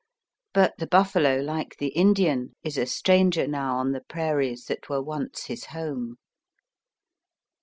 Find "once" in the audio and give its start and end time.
5.03-5.43